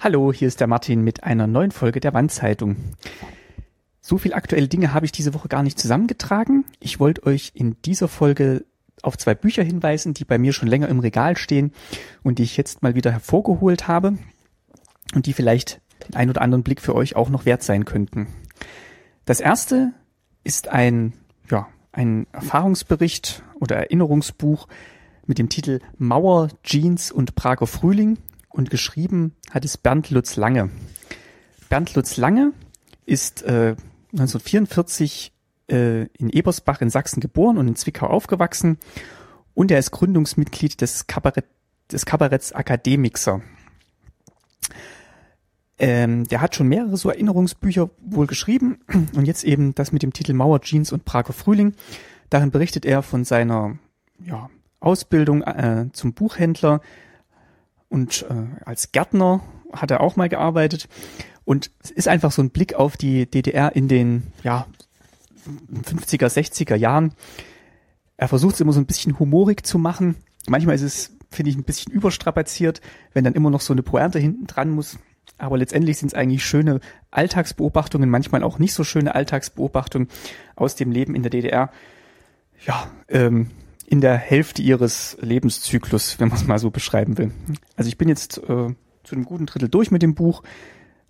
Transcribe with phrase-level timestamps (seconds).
[0.00, 2.76] Hallo, hier ist der Martin mit einer neuen Folge der Wandzeitung.
[4.00, 6.64] So viel aktuelle Dinge habe ich diese Woche gar nicht zusammengetragen.
[6.80, 8.64] Ich wollte euch in dieser Folge
[9.02, 11.72] auf zwei Bücher hinweisen, die bei mir schon länger im Regal stehen
[12.22, 14.18] und die ich jetzt mal wieder hervorgeholt habe
[15.14, 18.26] und die vielleicht den ein oder anderen Blick für euch auch noch wert sein könnten.
[19.24, 19.92] Das erste
[20.42, 21.14] ist ein,
[21.50, 24.68] ja, ein Erfahrungsbericht oder Erinnerungsbuch
[25.26, 28.18] mit dem Titel Mauer, Jeans und Prager Frühling
[28.54, 30.70] und geschrieben hat es Bernd Lutz Lange.
[31.68, 32.52] Bernd Lutz Lange
[33.04, 33.74] ist äh,
[34.12, 35.32] 1944
[35.68, 38.78] äh, in Ebersbach in Sachsen geboren und in Zwickau aufgewachsen
[39.54, 41.46] und er ist Gründungsmitglied des, Kabarett,
[41.90, 43.42] des Kabaretts Akademixer.
[45.76, 48.78] Ähm, der hat schon mehrere so Erinnerungsbücher wohl geschrieben
[49.16, 51.74] und jetzt eben das mit dem Titel Mauer, Jeans und Prager Frühling.
[52.30, 53.78] Darin berichtet er von seiner
[54.20, 56.80] ja, Ausbildung äh, zum Buchhändler
[57.94, 59.40] und äh, als Gärtner
[59.72, 60.88] hat er auch mal gearbeitet.
[61.44, 64.66] Und es ist einfach so ein Blick auf die DDR in den ja,
[65.84, 67.14] 50er, 60er Jahren.
[68.16, 70.16] Er versucht es immer so ein bisschen humorig zu machen.
[70.48, 72.80] Manchmal ist es, finde ich, ein bisschen überstrapaziert,
[73.12, 74.98] wenn dann immer noch so eine Pointe hinten dran muss.
[75.38, 76.80] Aber letztendlich sind es eigentlich schöne
[77.12, 80.08] Alltagsbeobachtungen, manchmal auch nicht so schöne Alltagsbeobachtungen
[80.56, 81.70] aus dem Leben in der DDR.
[82.66, 83.50] Ja, ähm,
[83.86, 87.32] in der Hälfte ihres Lebenszyklus, wenn man es mal so beschreiben will.
[87.76, 90.42] Also ich bin jetzt äh, zu einem guten Drittel durch mit dem Buch.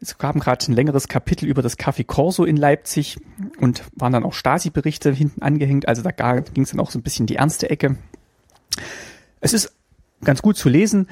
[0.00, 3.18] Es gab gerade ein längeres Kapitel über das Café Corso in Leipzig
[3.60, 5.86] und waren dann auch Stasi-Berichte hinten angehängt.
[5.86, 7.96] Also da ging es dann auch so ein bisschen die ernste Ecke.
[9.40, 9.72] Es ist
[10.24, 11.08] ganz gut zu lesen.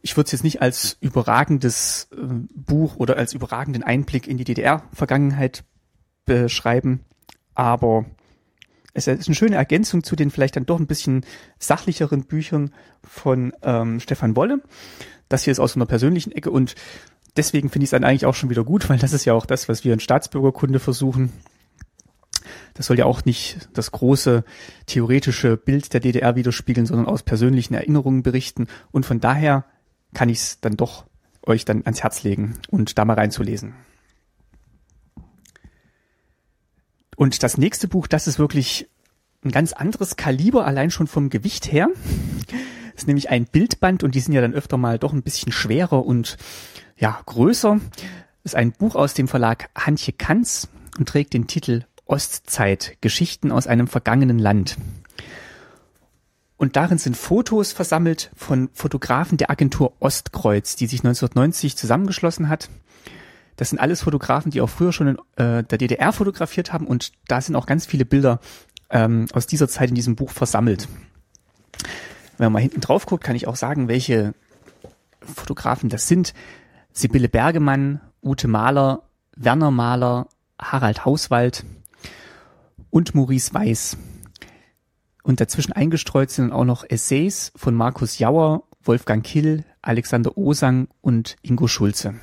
[0.00, 2.16] Ich würde es jetzt nicht als überragendes äh,
[2.54, 5.62] Buch oder als überragenden Einblick in die DDR-Vergangenheit
[6.24, 7.00] beschreiben,
[7.54, 8.06] aber
[8.94, 11.24] es ist eine schöne Ergänzung zu den vielleicht dann doch ein bisschen
[11.58, 14.62] sachlicheren Büchern von ähm, Stefan Wolle.
[15.28, 16.74] Das hier ist aus einer persönlichen Ecke und
[17.36, 19.46] deswegen finde ich es dann eigentlich auch schon wieder gut, weil das ist ja auch
[19.46, 21.32] das, was wir in Staatsbürgerkunde versuchen.
[22.74, 24.44] Das soll ja auch nicht das große
[24.86, 28.66] theoretische Bild der DDR widerspiegeln, sondern aus persönlichen Erinnerungen berichten.
[28.90, 29.64] Und von daher
[30.14, 31.06] kann ich es dann doch
[31.46, 33.74] euch dann ans Herz legen und da mal reinzulesen.
[37.22, 38.88] Und das nächste Buch, das ist wirklich
[39.44, 41.88] ein ganz anderes Kaliber, allein schon vom Gewicht her.
[42.48, 45.52] Das ist nämlich ein Bildband und die sind ja dann öfter mal doch ein bisschen
[45.52, 46.36] schwerer und
[46.96, 47.78] ja, größer.
[48.42, 50.66] Das ist ein Buch aus dem Verlag Hantje Kanz
[50.98, 54.76] und trägt den Titel Ostzeit, Geschichten aus einem vergangenen Land.
[56.56, 62.68] Und darin sind Fotos versammelt von Fotografen der Agentur Ostkreuz, die sich 1990 zusammengeschlossen hat
[63.62, 67.12] das sind alles Fotografen, die auch früher schon in äh, der DDR fotografiert haben und
[67.28, 68.40] da sind auch ganz viele Bilder
[68.90, 70.88] ähm, aus dieser Zeit in diesem Buch versammelt.
[72.38, 74.34] Wenn man mal hinten drauf guckt, kann ich auch sagen, welche
[75.20, 76.34] Fotografen das sind.
[76.92, 79.04] Sibylle Bergemann, Ute Mahler,
[79.36, 80.26] Werner Mahler,
[80.60, 81.64] Harald Hauswald
[82.90, 83.96] und Maurice Weiß.
[85.22, 91.36] Und dazwischen eingestreut sind auch noch Essays von Markus Jauer, Wolfgang Kill, Alexander Osang und
[91.42, 92.14] Ingo Schulze.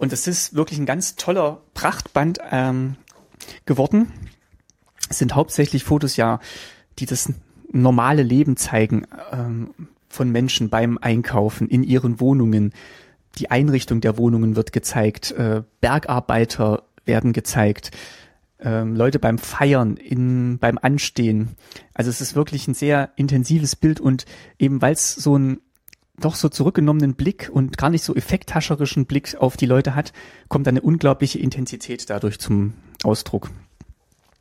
[0.00, 2.96] Und es ist wirklich ein ganz toller Prachtband ähm,
[3.66, 4.10] geworden.
[5.10, 6.40] Es sind hauptsächlich Fotos ja,
[6.98, 7.30] die das
[7.70, 9.74] normale Leben zeigen ähm,
[10.08, 12.72] von Menschen beim Einkaufen in ihren Wohnungen.
[13.36, 17.90] Die Einrichtung der Wohnungen wird gezeigt, äh, Bergarbeiter werden gezeigt,
[18.58, 21.56] ähm, Leute beim Feiern, in, beim Anstehen.
[21.92, 24.24] Also es ist wirklich ein sehr intensives Bild und
[24.58, 25.60] eben weil es so ein
[26.20, 30.12] doch so zurückgenommenen Blick und gar nicht so effekthascherischen Blick auf die Leute hat,
[30.48, 33.50] kommt eine unglaubliche Intensität dadurch zum Ausdruck.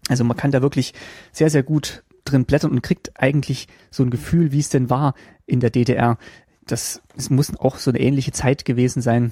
[0.08, 0.94] Also man kann da wirklich
[1.32, 5.14] sehr, sehr gut drin blättern und kriegt eigentlich so ein Gefühl, wie es denn war
[5.46, 6.18] in der DDR.
[6.66, 9.32] Das es muss auch so eine ähnliche Zeit gewesen sein,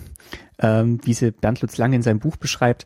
[0.60, 2.86] ähm, wie sie Bernd Lutz Lange in seinem Buch beschreibt.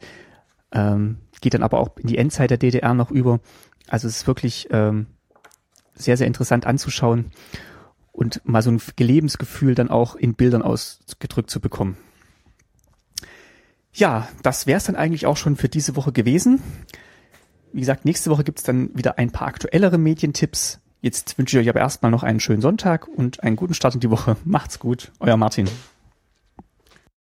[0.74, 3.40] Ähm, geht dann aber auch in die Endzeit der DDR noch über.
[3.88, 5.08] Also es ist wirklich ähm,
[5.96, 7.32] sehr, sehr interessant anzuschauen
[8.12, 11.98] und mal so ein Lebensgefühl dann auch in Bildern ausgedrückt zu bekommen.
[13.94, 16.62] Ja, das wäre es dann eigentlich auch schon für diese Woche gewesen.
[17.74, 20.80] Wie gesagt, nächste Woche gibt's dann wieder ein paar aktuellere Medientipps.
[21.02, 24.02] Jetzt wünsche ich euch aber erstmal noch einen schönen Sonntag und einen guten Start in
[24.02, 24.38] die Woche.
[24.46, 25.68] Macht's gut, euer Martin.